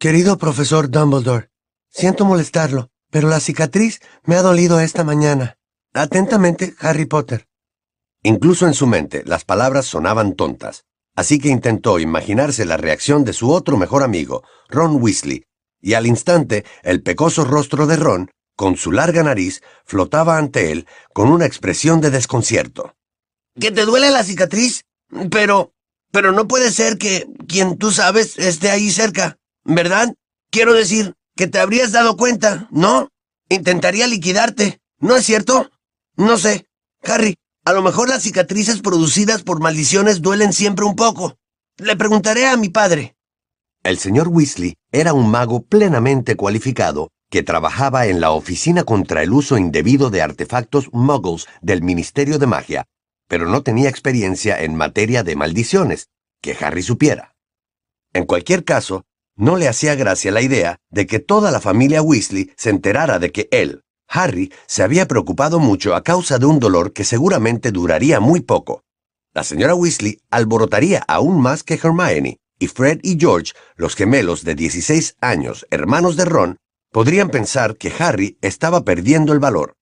Querido 0.00 0.38
profesor 0.38 0.90
Dumbledore, 0.90 1.50
siento 1.88 2.24
molestarlo, 2.24 2.90
pero 3.10 3.28
la 3.28 3.40
cicatriz 3.40 4.00
me 4.24 4.36
ha 4.36 4.42
dolido 4.42 4.80
esta 4.80 5.04
mañana. 5.04 5.56
Atentamente, 5.94 6.74
Harry 6.80 7.06
Potter. 7.06 7.46
Incluso 8.22 8.66
en 8.66 8.74
su 8.74 8.86
mente 8.86 9.22
las 9.26 9.44
palabras 9.44 9.86
sonaban 9.86 10.34
tontas, 10.34 10.84
así 11.14 11.38
que 11.38 11.48
intentó 11.48 11.98
imaginarse 11.98 12.64
la 12.64 12.76
reacción 12.76 13.24
de 13.24 13.32
su 13.32 13.50
otro 13.50 13.76
mejor 13.76 14.02
amigo, 14.02 14.42
Ron 14.68 15.02
Weasley, 15.02 15.44
y 15.80 15.94
al 15.94 16.06
instante 16.06 16.64
el 16.82 17.02
pecoso 17.02 17.44
rostro 17.44 17.86
de 17.86 17.96
Ron, 17.96 18.30
con 18.56 18.76
su 18.76 18.92
larga 18.92 19.22
nariz, 19.22 19.62
flotaba 19.84 20.36
ante 20.36 20.72
él 20.72 20.86
con 21.14 21.30
una 21.30 21.46
expresión 21.46 22.00
de 22.00 22.10
desconcierto. 22.10 22.96
¿Que 23.58 23.70
te 23.70 23.84
duele 23.84 24.10
la 24.10 24.24
cicatriz? 24.24 24.84
Pero... 25.30 25.72
pero 26.10 26.32
no 26.32 26.48
puede 26.48 26.70
ser 26.70 26.98
que 26.98 27.26
quien 27.46 27.78
tú 27.78 27.92
sabes 27.92 28.38
esté 28.38 28.70
ahí 28.70 28.90
cerca, 28.90 29.38
¿verdad? 29.64 30.14
Quiero 30.50 30.74
decir, 30.74 31.14
que 31.38 31.46
te 31.46 31.60
habrías 31.60 31.92
dado 31.92 32.16
cuenta, 32.16 32.66
¿no? 32.72 33.10
Intentaría 33.48 34.08
liquidarte, 34.08 34.80
¿no 34.98 35.14
es 35.14 35.24
cierto? 35.24 35.70
No 36.16 36.36
sé. 36.36 36.66
Harry, 37.04 37.36
a 37.64 37.72
lo 37.72 37.80
mejor 37.80 38.08
las 38.08 38.24
cicatrices 38.24 38.82
producidas 38.82 39.44
por 39.44 39.60
maldiciones 39.60 40.20
duelen 40.20 40.52
siempre 40.52 40.84
un 40.84 40.96
poco. 40.96 41.36
Le 41.76 41.94
preguntaré 41.94 42.48
a 42.48 42.56
mi 42.56 42.70
padre. 42.70 43.14
El 43.84 43.98
señor 43.98 44.26
Weasley 44.26 44.74
era 44.90 45.12
un 45.12 45.30
mago 45.30 45.62
plenamente 45.62 46.34
cualificado 46.34 47.12
que 47.30 47.44
trabajaba 47.44 48.06
en 48.08 48.20
la 48.20 48.32
Oficina 48.32 48.82
contra 48.82 49.22
el 49.22 49.32
Uso 49.32 49.58
Indebido 49.58 50.10
de 50.10 50.22
Artefactos 50.22 50.90
Muggles 50.92 51.46
del 51.62 51.82
Ministerio 51.82 52.40
de 52.40 52.48
Magia, 52.48 52.84
pero 53.28 53.46
no 53.46 53.62
tenía 53.62 53.88
experiencia 53.88 54.60
en 54.60 54.74
materia 54.74 55.22
de 55.22 55.36
maldiciones, 55.36 56.08
que 56.42 56.56
Harry 56.60 56.82
supiera. 56.82 57.36
En 58.12 58.24
cualquier 58.26 58.64
caso, 58.64 59.04
no 59.38 59.56
le 59.56 59.68
hacía 59.68 59.94
gracia 59.94 60.32
la 60.32 60.42
idea 60.42 60.80
de 60.90 61.06
que 61.06 61.20
toda 61.20 61.52
la 61.52 61.60
familia 61.60 62.02
Weasley 62.02 62.52
se 62.56 62.70
enterara 62.70 63.20
de 63.20 63.30
que 63.30 63.48
él, 63.52 63.84
Harry, 64.08 64.52
se 64.66 64.82
había 64.82 65.06
preocupado 65.06 65.60
mucho 65.60 65.94
a 65.94 66.02
causa 66.02 66.38
de 66.38 66.46
un 66.46 66.58
dolor 66.58 66.92
que 66.92 67.04
seguramente 67.04 67.70
duraría 67.70 68.18
muy 68.18 68.40
poco. 68.40 68.82
La 69.32 69.44
señora 69.44 69.76
Weasley 69.76 70.20
alborotaría 70.30 71.04
aún 71.06 71.40
más 71.40 71.62
que 71.62 71.78
Hermione, 71.80 72.38
y 72.58 72.66
Fred 72.66 72.98
y 73.04 73.16
George, 73.16 73.52
los 73.76 73.94
gemelos 73.94 74.42
de 74.42 74.56
16 74.56 75.16
años, 75.20 75.66
hermanos 75.70 76.16
de 76.16 76.24
Ron, 76.24 76.56
podrían 76.90 77.30
pensar 77.30 77.76
que 77.76 77.92
Harry 77.96 78.38
estaba 78.42 78.84
perdiendo 78.84 79.32
el 79.32 79.38
valor. 79.38 79.76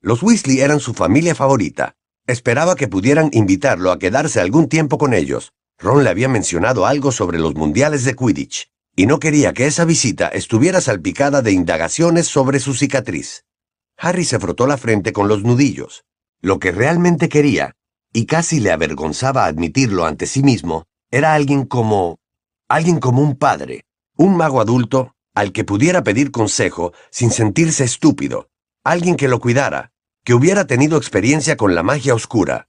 Los 0.00 0.24
Weasley 0.24 0.60
eran 0.60 0.80
su 0.80 0.92
familia 0.92 1.36
favorita. 1.36 1.94
Esperaba 2.26 2.74
que 2.74 2.88
pudieran 2.88 3.30
invitarlo 3.32 3.92
a 3.92 4.00
quedarse 4.00 4.40
algún 4.40 4.68
tiempo 4.68 4.98
con 4.98 5.14
ellos. 5.14 5.52
Ron 5.78 6.02
le 6.02 6.10
había 6.10 6.28
mencionado 6.28 6.84
algo 6.84 7.12
sobre 7.12 7.38
los 7.38 7.54
mundiales 7.54 8.04
de 8.04 8.16
Quidditch 8.16 8.68
y 8.98 9.06
no 9.06 9.20
quería 9.20 9.52
que 9.52 9.68
esa 9.68 9.84
visita 9.84 10.26
estuviera 10.26 10.80
salpicada 10.80 11.40
de 11.40 11.52
indagaciones 11.52 12.26
sobre 12.26 12.58
su 12.58 12.74
cicatriz. 12.74 13.44
Harry 13.96 14.24
se 14.24 14.40
frotó 14.40 14.66
la 14.66 14.76
frente 14.76 15.12
con 15.12 15.28
los 15.28 15.44
nudillos. 15.44 16.04
Lo 16.40 16.58
que 16.58 16.72
realmente 16.72 17.28
quería, 17.28 17.76
y 18.12 18.26
casi 18.26 18.58
le 18.58 18.72
avergonzaba 18.72 19.44
admitirlo 19.44 20.04
ante 20.04 20.26
sí 20.26 20.42
mismo, 20.42 20.86
era 21.12 21.34
alguien 21.34 21.64
como... 21.64 22.18
alguien 22.68 22.98
como 22.98 23.22
un 23.22 23.36
padre, 23.36 23.84
un 24.16 24.36
mago 24.36 24.60
adulto 24.60 25.14
al 25.32 25.52
que 25.52 25.62
pudiera 25.62 26.02
pedir 26.02 26.32
consejo 26.32 26.92
sin 27.12 27.30
sentirse 27.30 27.84
estúpido, 27.84 28.48
alguien 28.82 29.14
que 29.14 29.28
lo 29.28 29.38
cuidara, 29.38 29.92
que 30.24 30.34
hubiera 30.34 30.66
tenido 30.66 30.98
experiencia 30.98 31.56
con 31.56 31.76
la 31.76 31.84
magia 31.84 32.16
oscura. 32.16 32.66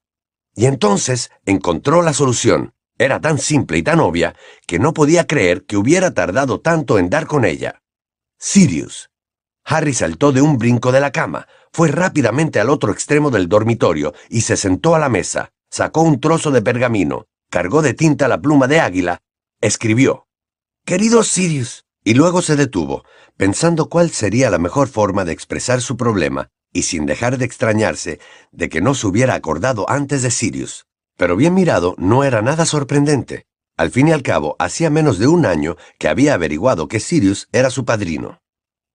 Y 0.53 0.67
entonces 0.67 1.31
encontró 1.47 2.03
la 2.03 2.13
solución. 2.13 2.75
Era 2.99 3.21
tan 3.21 3.37
simple 3.39 3.77
y 3.77 3.83
tan 3.83 4.01
obvia 4.01 4.35
que 4.67 4.77
no 4.77 4.93
podía 4.93 5.25
creer 5.25 5.65
que 5.65 5.77
hubiera 5.77 6.13
tardado 6.13 6.59
tanto 6.59 6.99
en 6.99 7.09
dar 7.09 7.27
con 7.27 7.45
ella. 7.45 7.81
Sirius. 8.37 9.09
Harry 9.63 9.93
saltó 9.93 10.33
de 10.33 10.41
un 10.41 10.57
brinco 10.57 10.91
de 10.91 10.99
la 10.99 11.11
cama, 11.11 11.47
fue 11.71 11.87
rápidamente 11.87 12.59
al 12.59 12.69
otro 12.69 12.91
extremo 12.91 13.31
del 13.31 13.47
dormitorio 13.47 14.13
y 14.29 14.41
se 14.41 14.57
sentó 14.57 14.95
a 14.95 14.99
la 14.99 15.07
mesa, 15.07 15.53
sacó 15.69 16.01
un 16.01 16.19
trozo 16.19 16.51
de 16.51 16.61
pergamino, 16.61 17.27
cargó 17.49 17.81
de 17.81 17.93
tinta 17.93 18.27
la 18.27 18.41
pluma 18.41 18.67
de 18.67 18.81
águila, 18.81 19.21
escribió. 19.61 20.27
Querido 20.85 21.23
Sirius. 21.23 21.85
Y 22.03 22.13
luego 22.15 22.41
se 22.41 22.55
detuvo, 22.55 23.03
pensando 23.37 23.89
cuál 23.89 24.09
sería 24.09 24.49
la 24.49 24.57
mejor 24.57 24.87
forma 24.87 25.25
de 25.25 25.33
expresar 25.33 25.81
su 25.81 25.97
problema, 25.97 26.49
y 26.73 26.83
sin 26.83 27.05
dejar 27.05 27.37
de 27.37 27.45
extrañarse 27.45 28.19
de 28.51 28.69
que 28.69 28.81
no 28.81 28.95
se 28.95 29.05
hubiera 29.05 29.35
acordado 29.35 29.87
antes 29.89 30.21
de 30.23 30.31
Sirius. 30.31 30.88
Pero 31.19 31.35
bien 31.35 31.53
mirado, 31.53 31.95
no 31.97 32.23
era 32.23 32.41
nada 32.41 32.65
sorprendente. 32.65 33.45
Al 33.75 33.91
fin 33.91 34.07
y 34.07 34.13
al 34.13 34.23
cabo, 34.23 34.55
hacía 34.57 34.89
menos 34.89 35.19
de 35.19 35.27
un 35.27 35.45
año 35.45 35.75
que 35.99 36.07
había 36.07 36.33
averiguado 36.33 36.87
que 36.87 37.01
Sirius 37.01 37.49
era 37.51 37.69
su 37.69 37.83
padrino. 37.83 38.39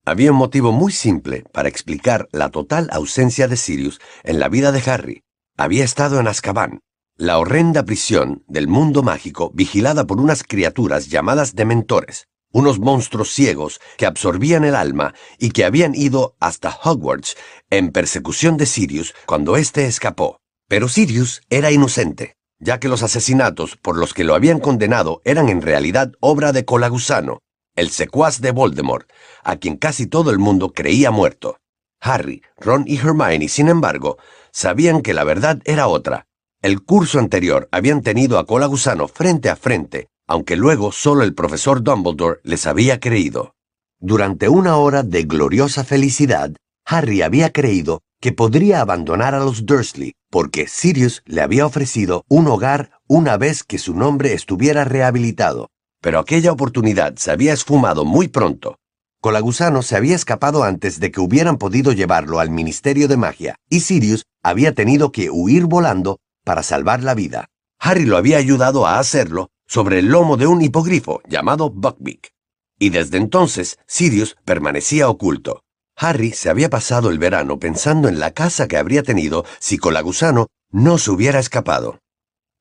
Había 0.07 0.33
un 0.33 0.39
motivo 0.39 0.73
muy 0.73 0.91
simple 0.91 1.45
para 1.53 1.69
explicar 1.69 2.27
la 2.33 2.49
total 2.49 2.89
ausencia 2.93 3.47
de 3.47 3.59
Sirius 3.59 4.01
en 4.23 4.41
la 4.41 4.49
vida 4.49 4.73
de 4.73 4.91
Harry. 4.91 5.23
Había 5.59 5.85
estado 5.85 6.19
en 6.19 6.27
Azkaban, 6.27 6.81
la 7.19 7.37
horrenda 7.37 7.83
prisión 7.83 8.43
del 8.49 8.69
mundo 8.69 9.03
mágico 9.03 9.51
vigilada 9.53 10.07
por 10.07 10.19
unas 10.19 10.45
criaturas 10.45 11.11
llamadas 11.11 11.55
dementores, 11.55 12.29
unos 12.55 12.79
monstruos 12.79 13.35
ciegos 13.35 13.83
que 13.99 14.07
absorbían 14.07 14.65
el 14.65 14.77
alma 14.77 15.13
y 15.39 15.51
que 15.51 15.67
habían 15.67 15.95
ido 15.95 16.37
hasta 16.41 16.75
Hogwarts 16.85 17.37
en 17.69 17.93
persecución 17.93 18.57
de 18.57 18.65
Sirius 18.65 19.15
cuando 19.27 19.59
éste 19.59 19.85
escapó. 19.85 20.39
Pero 20.69 20.89
Sirius 20.89 21.43
era 21.51 21.71
inocente, 21.71 22.37
ya 22.59 22.81
que 22.81 22.89
los 22.89 23.03
asesinatos 23.03 23.77
por 23.77 23.97
los 23.97 24.15
que 24.15 24.25
lo 24.25 24.35
habían 24.35 24.61
condenado 24.61 25.21
eran 25.25 25.49
en 25.49 25.63
realidad 25.63 26.13
obra 26.21 26.53
de 26.53 26.65
Colagusano, 26.65 27.41
el 27.77 27.91
secuaz 27.91 28.41
de 28.41 28.53
Voldemort, 28.53 29.09
a 29.43 29.57
quien 29.57 29.77
casi 29.77 30.07
todo 30.07 30.31
el 30.31 30.39
mundo 30.39 30.73
creía 30.73 31.11
muerto. 31.11 31.59
Harry, 32.01 32.43
Ron 32.57 32.85
y 32.87 32.97
Hermione, 32.99 33.49
sin 33.49 33.69
embargo, 33.69 34.19
sabían 34.53 35.03
que 35.03 35.15
la 35.15 35.25
verdad 35.25 35.61
era 35.65 35.89
otra. 35.89 36.27
El 36.63 36.83
curso 36.83 37.19
anterior 37.19 37.69
habían 37.73 38.03
tenido 38.03 38.39
a 38.39 38.47
Colagusano 38.47 39.09
frente 39.09 39.51
a 39.51 39.57
frente, 39.57 40.09
aunque 40.27 40.57
luego 40.57 40.93
solo 40.93 41.23
el 41.23 41.35
profesor 41.35 41.83
Dumbledore 41.83 42.41
les 42.43 42.67
había 42.67 43.01
creído. 43.01 43.55
Durante 43.99 44.49
una 44.49 44.77
hora 44.77 45.03
de 45.03 45.25
gloriosa 45.25 45.85
felicidad, 45.85 46.55
Harry 46.87 47.23
había 47.23 47.53
creído 47.53 48.03
que 48.25 48.33
podría 48.33 48.81
abandonar 48.81 49.35
a 49.35 49.39
los 49.39 49.67
Dursley 49.67 50.15
porque 50.31 50.67
Sirius 50.67 51.21
le 51.27 51.43
había 51.43 51.67
ofrecido 51.67 52.25
un 52.27 52.47
hogar 52.47 52.93
una 53.07 53.37
vez 53.37 53.63
que 53.65 53.77
su 53.77 53.95
nombre 53.95 54.33
estuviera 54.33 54.85
rehabilitado. 54.85 55.69
Pero 56.01 56.21
aquella 56.21 56.51
oportunidad 56.51 57.17
se 57.17 57.33
había 57.33 57.53
esfumado 57.53 58.07
muy 58.07 58.29
pronto. 58.29 58.79
Colagusano 59.21 59.83
se 59.83 59.95
había 59.97 60.17
escapado 60.17 60.65
antes 60.65 61.01
de 61.01 61.11
que 61.11 61.21
hubieran 61.21 61.59
podido 61.59 61.93
llevarlo 61.93 62.41
al 62.41 62.49
Ministerio 62.49 63.09
de 63.09 63.19
Magia, 63.19 63.57
y 63.69 63.81
Sirius 63.81 64.25
había 64.43 64.73
tenido 64.73 65.13
que 65.13 65.29
huir 65.29 65.67
volando 65.67 66.17
para 66.47 66.63
salvar 66.63 67.03
la 67.03 67.13
vida. 67.13 67.51
Harry 67.79 68.07
lo 68.07 68.17
había 68.17 68.39
ayudado 68.39 68.87
a 68.87 69.01
hacerlo 69.01 69.51
sobre 69.67 69.99
el 69.99 70.07
lomo 70.07 70.39
de 70.39 70.47
un 70.47 70.63
hipogrifo 70.63 71.21
llamado 71.29 71.69
Buckbeak. 71.69 72.31
Y 72.79 72.89
desde 72.89 73.19
entonces 73.19 73.79
Sirius 73.87 74.39
permanecía 74.47 75.11
oculto. 75.11 75.61
Harry 75.97 76.33
se 76.33 76.51
había 76.51 76.71
pasado 76.71 77.11
el 77.11 77.19
verano 77.19 77.59
pensando 77.59 78.09
en 78.09 78.19
la 78.19 78.33
casa 78.33 78.69
que 78.69 78.77
habría 78.77 79.03
tenido 79.03 79.45
si 79.61 79.79
Colagusano 79.79 80.49
no 80.71 80.99
se 80.99 81.11
hubiera 81.11 81.39
escapado. 81.39 82.01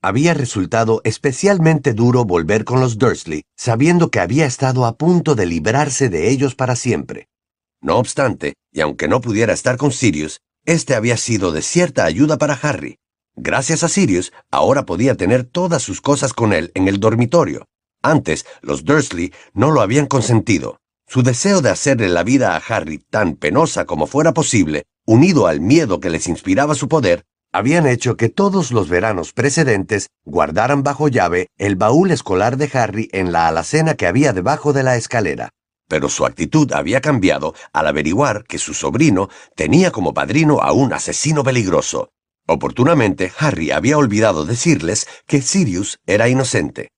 Había 0.02 0.34
resultado 0.34 1.02
especialmente 1.06 1.94
duro 1.94 2.26
volver 2.26 2.66
con 2.66 2.80
los 2.80 2.98
Dursley, 2.98 3.44
sabiendo 3.56 4.12
que 4.12 4.20
había 4.20 4.46
estado 4.46 4.86
a 4.86 4.98
punto 4.98 5.34
de 5.34 5.46
librarse 5.46 6.10
de 6.10 6.30
ellos 6.30 6.56
para 6.56 6.76
siempre. 6.76 7.28
No 7.82 7.98
obstante, 7.98 8.54
y 8.72 8.82
aunque 8.82 9.08
no 9.08 9.22
pudiera 9.22 9.54
estar 9.54 9.78
con 9.78 9.92
Sirius, 9.92 10.42
este 10.66 10.96
había 10.96 11.18
sido 11.18 11.52
de 11.52 11.62
cierta 11.62 12.06
ayuda 12.06 12.38
para 12.38 12.54
Harry. 12.54 12.98
Gracias 13.36 13.84
a 13.84 13.90
Sirius, 13.90 14.32
ahora 14.52 14.86
podía 14.86 15.16
tener 15.16 15.44
todas 15.44 15.82
sus 15.82 16.02
cosas 16.02 16.34
con 16.34 16.54
él 16.54 16.72
en 16.76 16.88
el 16.88 17.00
dormitorio. 17.00 17.66
Antes, 18.02 18.46
los 18.62 18.84
Dursley 18.84 19.34
no 19.54 19.72
lo 19.72 19.82
habían 19.82 20.06
consentido. 20.06 20.82
Su 21.14 21.22
deseo 21.22 21.62
de 21.62 21.70
hacerle 21.70 22.10
la 22.10 22.24
vida 22.24 22.56
a 22.56 22.58
Harry 22.58 22.98
tan 22.98 23.36
penosa 23.36 23.86
como 23.86 24.08
fuera 24.08 24.34
posible, 24.34 24.88
unido 25.06 25.46
al 25.46 25.62
miedo 25.62 26.00
que 26.00 26.10
les 26.10 26.28
inspiraba 26.28 26.74
su 26.74 26.88
poder, 26.88 27.22
habían 27.52 27.86
hecho 27.86 28.18
que 28.18 28.30
todos 28.30 28.72
los 28.72 28.90
veranos 28.90 29.32
precedentes 29.32 30.08
guardaran 30.26 30.82
bajo 30.82 31.10
llave 31.10 31.50
el 31.60 31.76
baúl 31.76 32.10
escolar 32.10 32.58
de 32.58 32.68
Harry 32.74 33.10
en 33.12 33.32
la 33.32 33.48
alacena 33.48 33.94
que 33.94 34.08
había 34.08 34.34
debajo 34.34 34.74
de 34.74 34.82
la 34.82 34.96
escalera. 34.96 35.50
Pero 35.88 36.10
su 36.10 36.26
actitud 36.26 36.74
había 36.74 37.00
cambiado 37.00 37.54
al 37.74 37.86
averiguar 37.86 38.44
que 38.46 38.58
su 38.58 38.74
sobrino 38.74 39.30
tenía 39.56 39.92
como 39.92 40.16
padrino 40.16 40.62
a 40.62 40.72
un 40.72 40.94
asesino 40.94 41.44
peligroso. 41.44 42.10
Oportunamente, 42.48 43.32
Harry 43.38 43.70
había 43.70 44.00
olvidado 44.00 44.46
decirles 44.46 45.06
que 45.28 45.44
Sirius 45.44 46.00
era 46.08 46.28
inocente. 46.28 46.90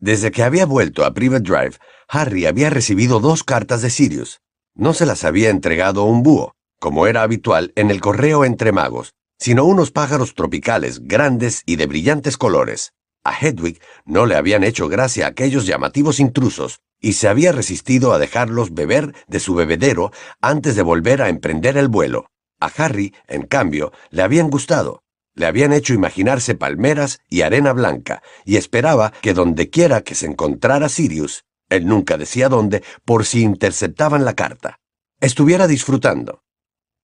Desde 0.00 0.32
que 0.32 0.42
había 0.42 0.66
vuelto 0.66 1.04
a 1.04 1.14
Private 1.14 1.48
Drive, 1.48 1.76
Harry 2.14 2.44
había 2.44 2.68
recibido 2.68 3.20
dos 3.20 3.42
cartas 3.42 3.80
de 3.80 3.88
Sirius. 3.88 4.42
No 4.74 4.92
se 4.92 5.06
las 5.06 5.24
había 5.24 5.48
entregado 5.48 6.04
un 6.04 6.22
búho, 6.22 6.54
como 6.78 7.06
era 7.06 7.22
habitual 7.22 7.72
en 7.74 7.90
el 7.90 8.02
correo 8.02 8.44
entre 8.44 8.70
magos, 8.70 9.14
sino 9.38 9.64
unos 9.64 9.92
pájaros 9.92 10.34
tropicales 10.34 11.00
grandes 11.04 11.62
y 11.64 11.76
de 11.76 11.86
brillantes 11.86 12.36
colores. 12.36 12.92
A 13.24 13.32
Hedwig 13.34 13.80
no 14.04 14.26
le 14.26 14.36
habían 14.36 14.62
hecho 14.62 14.88
gracia 14.88 15.26
aquellos 15.26 15.64
llamativos 15.64 16.20
intrusos, 16.20 16.80
y 17.00 17.14
se 17.14 17.28
había 17.28 17.50
resistido 17.50 18.12
a 18.12 18.18
dejarlos 18.18 18.74
beber 18.74 19.14
de 19.26 19.40
su 19.40 19.54
bebedero 19.54 20.12
antes 20.42 20.76
de 20.76 20.82
volver 20.82 21.22
a 21.22 21.30
emprender 21.30 21.78
el 21.78 21.88
vuelo. 21.88 22.26
A 22.60 22.66
Harry, 22.66 23.14
en 23.26 23.46
cambio, 23.46 23.90
le 24.10 24.20
habían 24.20 24.50
gustado. 24.50 25.02
Le 25.34 25.46
habían 25.46 25.72
hecho 25.72 25.94
imaginarse 25.94 26.54
palmeras 26.54 27.20
y 27.30 27.40
arena 27.40 27.72
blanca, 27.72 28.22
y 28.44 28.56
esperaba 28.56 29.14
que 29.22 29.32
dondequiera 29.32 30.02
que 30.02 30.14
se 30.14 30.26
encontrara 30.26 30.90
Sirius, 30.90 31.46
él 31.74 31.86
nunca 31.86 32.16
decía 32.16 32.48
dónde, 32.48 32.82
por 33.04 33.24
si 33.24 33.42
interceptaban 33.42 34.24
la 34.24 34.34
carta, 34.34 34.78
estuviera 35.20 35.66
disfrutando. 35.66 36.42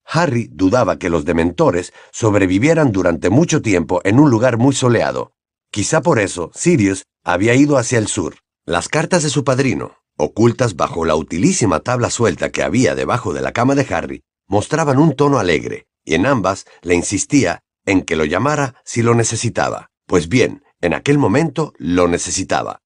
Harry 0.05 0.49
dudaba 0.51 0.99
que 0.99 1.11
los 1.11 1.25
dementores 1.25 1.93
sobrevivieran 2.13 2.93
durante 2.93 3.29
mucho 3.29 3.61
tiempo 3.61 4.01
en 4.05 4.19
un 4.19 4.31
lugar 4.31 4.57
muy 4.57 4.75
soleado. 4.75 5.33
Quizá 5.71 6.01
por 6.01 6.19
eso 6.19 6.51
Sirius 6.55 7.05
había 7.25 7.55
ido 7.55 7.77
hacia 7.77 7.99
el 7.99 8.09
sur. 8.09 8.37
Las 8.65 8.89
cartas 8.89 9.23
de 9.23 9.29
su 9.29 9.45
padrino, 9.45 9.99
ocultas 10.17 10.77
bajo 10.77 11.05
la 11.05 11.15
utilísima 11.15 11.81
tabla 11.81 12.11
suelta 12.11 12.51
que 12.51 12.63
había 12.63 12.95
debajo 12.95 13.35
de 13.35 13.43
la 13.43 13.53
cama 13.53 13.75
de 13.75 13.87
Harry, 13.95 14.23
mostraban 14.47 14.99
un 14.99 15.15
tono 15.15 15.39
alegre, 15.39 15.87
y 16.05 16.15
en 16.15 16.25
ambas 16.25 16.65
le 16.83 16.95
insistía 16.95 17.61
en 17.85 18.03
que 18.03 18.17
lo 18.17 18.25
llamara 18.25 18.75
si 18.85 19.03
lo 19.03 19.15
necesitaba. 19.15 19.91
Pues 20.07 20.29
bien, 20.29 20.63
en 20.81 20.95
aquel 20.95 21.19
momento 21.19 21.75
lo 21.79 22.09
necesitaba. 22.09 22.81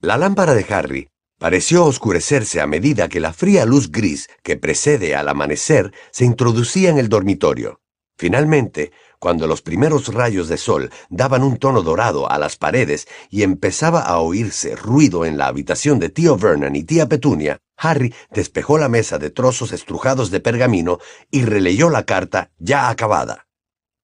La 0.00 0.16
lámpara 0.16 0.54
de 0.54 0.64
Harry 0.72 1.10
pareció 1.40 1.84
oscurecerse 1.84 2.60
a 2.60 2.68
medida 2.68 3.08
que 3.08 3.18
la 3.18 3.32
fría 3.32 3.64
luz 3.64 3.90
gris 3.90 4.28
que 4.44 4.56
precede 4.56 5.16
al 5.16 5.28
amanecer 5.28 5.92
se 6.12 6.24
introducía 6.24 6.90
en 6.90 6.98
el 6.98 7.08
dormitorio. 7.08 7.80
Finalmente, 8.16 8.92
cuando 9.18 9.48
los 9.48 9.60
primeros 9.60 10.14
rayos 10.14 10.46
de 10.46 10.56
sol 10.56 10.90
daban 11.10 11.42
un 11.42 11.56
tono 11.56 11.82
dorado 11.82 12.30
a 12.30 12.38
las 12.38 12.56
paredes 12.56 13.08
y 13.28 13.42
empezaba 13.42 14.02
a 14.02 14.20
oírse 14.20 14.76
ruido 14.76 15.24
en 15.24 15.36
la 15.36 15.48
habitación 15.48 15.98
de 15.98 16.10
tío 16.10 16.36
Vernon 16.36 16.76
y 16.76 16.84
tía 16.84 17.08
Petunia, 17.08 17.58
Harry 17.76 18.14
despejó 18.30 18.78
la 18.78 18.88
mesa 18.88 19.18
de 19.18 19.30
trozos 19.30 19.72
estrujados 19.72 20.30
de 20.30 20.38
pergamino 20.38 20.98
y 21.28 21.44
releyó 21.44 21.90
la 21.90 22.04
carta 22.04 22.52
ya 22.58 22.88
acabada. 22.88 23.48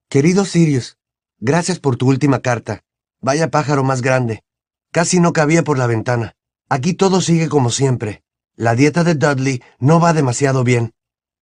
Querido 0.09 0.43
Sirius, 0.43 0.97
gracias 1.39 1.79
por 1.79 1.95
tu 1.95 2.09
última 2.09 2.41
carta. 2.41 2.83
Vaya 3.21 3.49
pájaro 3.49 3.85
más 3.85 4.01
grande. 4.01 4.44
Casi 4.95 5.19
no 5.19 5.33
cabía 5.33 5.61
por 5.61 5.77
la 5.77 5.87
ventana. 5.87 6.37
Aquí 6.69 6.93
todo 6.93 7.19
sigue 7.19 7.49
como 7.49 7.69
siempre. 7.69 8.23
La 8.55 8.75
dieta 8.75 9.03
de 9.03 9.15
Dudley 9.15 9.61
no 9.77 9.99
va 9.99 10.13
demasiado 10.13 10.63
bien. 10.63 10.93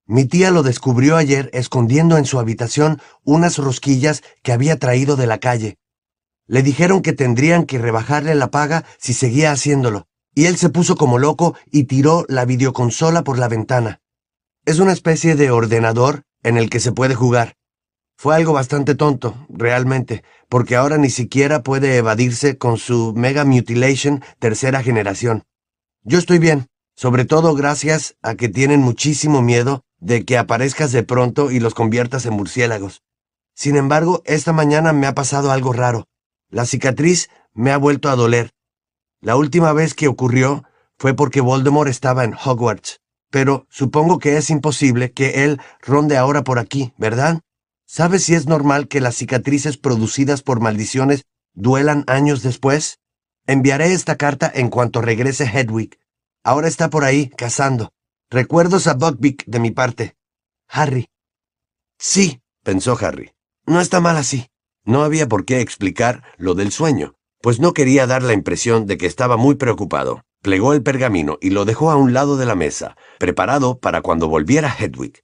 Mi 0.08 0.26
tía 0.26 0.50
lo 0.50 0.64
descubrió 0.64 1.18
ayer 1.18 1.52
escondiendo 1.54 2.18
en 2.18 2.26
su 2.26 2.40
habitación 2.40 3.00
unas 3.24 3.60
rosquillas 3.60 4.24
que 4.42 4.54
había 4.54 4.80
traído 4.80 5.18
de 5.18 5.28
la 5.28 5.38
calle. 5.38 5.78
Le 6.48 6.64
dijeron 6.64 7.04
que 7.04 7.14
tendrían 7.14 7.66
que 7.66 7.78
rebajarle 7.78 8.34
la 8.34 8.50
paga 8.50 8.86
si 8.98 9.14
seguía 9.14 9.52
haciéndolo, 9.52 10.08
y 10.34 10.46
él 10.46 10.58
se 10.58 10.70
puso 10.70 10.96
como 10.96 11.20
loco 11.20 11.56
y 11.72 11.84
tiró 11.84 12.26
la 12.30 12.46
videoconsola 12.46 13.24
por 13.24 13.38
la 13.38 13.50
ventana. 13.50 14.02
Es 14.66 14.80
una 14.80 14.94
especie 14.94 15.36
de 15.36 15.52
ordenador 15.52 16.24
en 16.42 16.58
el 16.58 16.72
que 16.72 16.80
se 16.80 16.92
puede 16.92 17.14
jugar. 17.14 17.56
Fue 18.24 18.38
algo 18.38 18.54
bastante 18.54 18.96
tonto, 18.96 19.36
realmente, 19.50 20.24
porque 20.48 20.78
ahora 20.78 20.98
ni 20.98 21.10
siquiera 21.10 21.62
puede 21.62 21.98
evadirse 21.98 22.58
con 22.58 22.78
su 22.78 23.12
Mega 23.14 23.44
Mutilation 23.44 24.24
tercera 24.40 24.82
generación. 24.82 25.44
Yo 26.04 26.20
estoy 26.20 26.40
bien, 26.40 26.68
sobre 26.96 27.26
todo 27.26 27.54
gracias 27.54 28.16
a 28.22 28.36
que 28.36 28.48
tienen 28.48 28.80
muchísimo 28.80 29.42
miedo 29.42 29.84
de 30.00 30.24
que 30.24 30.38
aparezcas 30.38 30.94
de 30.94 31.04
pronto 31.04 31.52
y 31.52 31.60
los 31.60 31.74
conviertas 31.74 32.26
en 32.26 32.36
murciélagos. 32.36 33.04
Sin 33.56 33.76
embargo, 33.76 34.22
esta 34.24 34.54
mañana 34.54 34.94
me 34.94 35.06
ha 35.06 35.14
pasado 35.14 35.52
algo 35.52 35.74
raro. 35.74 36.08
La 36.50 36.66
cicatriz 36.66 37.30
me 37.54 37.74
ha 37.74 37.78
vuelto 37.78 38.08
a 38.08 38.16
doler. 38.16 38.52
La 39.20 39.36
última 39.36 39.74
vez 39.74 39.94
que 39.94 40.08
ocurrió 40.08 40.64
fue 40.98 41.14
porque 41.14 41.42
Voldemort 41.42 41.90
estaba 41.90 42.24
en 42.24 42.36
Hogwarts. 42.36 43.02
Pero 43.30 43.68
supongo 43.70 44.18
que 44.18 44.38
es 44.38 44.50
imposible 44.50 45.12
que 45.12 45.44
él 45.44 45.60
ronde 45.82 46.16
ahora 46.16 46.46
por 46.46 46.58
aquí, 46.58 46.94
¿verdad? 46.98 47.42
¿Sabes 47.96 48.24
si 48.24 48.34
es 48.34 48.48
normal 48.48 48.88
que 48.88 49.02
las 49.02 49.16
cicatrices 49.16 49.78
producidas 49.78 50.42
por 50.42 50.60
maldiciones 50.60 51.26
duelan 51.54 52.06
años 52.08 52.42
después? 52.42 52.98
Enviaré 53.46 53.94
esta 53.94 54.16
carta 54.16 54.52
en 54.52 54.72
cuanto 54.72 55.00
regrese 55.00 55.44
Hedwig. 55.46 56.00
Ahora 56.44 56.68
está 56.68 56.90
por 56.90 57.04
ahí, 57.04 57.30
cazando. 57.38 57.92
Recuerdos 58.32 58.88
a 58.88 58.96
Buckbeak 58.96 59.46
de 59.46 59.60
mi 59.60 59.70
parte. 59.70 60.16
Harry. 60.68 61.08
Sí, 62.00 62.42
pensó 62.64 62.98
Harry. 63.00 63.34
No 63.68 63.80
está 63.80 64.00
mal 64.00 64.18
así. 64.18 64.48
No 64.84 65.04
había 65.04 65.28
por 65.28 65.46
qué 65.46 65.62
explicar 65.62 66.24
lo 66.38 66.56
del 66.56 66.72
sueño, 66.72 67.14
pues 67.44 67.60
no 67.60 67.74
quería 67.74 68.08
dar 68.08 68.24
la 68.24 68.34
impresión 68.34 68.88
de 68.88 68.98
que 68.98 69.06
estaba 69.06 69.38
muy 69.38 69.54
preocupado. 69.54 70.24
Plegó 70.42 70.74
el 70.74 70.82
pergamino 70.82 71.38
y 71.42 71.52
lo 71.52 71.64
dejó 71.64 71.92
a 71.92 71.96
un 71.96 72.12
lado 72.12 72.38
de 72.38 72.48
la 72.48 72.56
mesa, 72.56 72.98
preparado 73.20 73.78
para 73.78 74.02
cuando 74.02 74.30
volviera 74.30 74.76
Hedwig. 74.76 75.22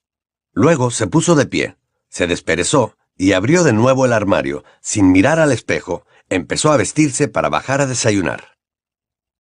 Luego 0.53 0.91
se 0.91 1.07
puso 1.07 1.33
de 1.33 1.47
pie, 1.47 1.78
se 2.09 2.27
desperezó 2.27 2.95
y 3.17 3.33
abrió 3.33 3.63
de 3.63 3.73
nuevo 3.73 4.05
el 4.05 4.13
armario. 4.13 4.63
Sin 4.81 5.11
mirar 5.11 5.39
al 5.39 5.51
espejo, 5.51 6.05
empezó 6.29 6.71
a 6.71 6.77
vestirse 6.77 7.27
para 7.27 7.49
bajar 7.49 7.81
a 7.81 7.85
desayunar. 7.85 8.58